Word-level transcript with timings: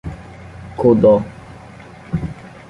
Codó 0.77 1.13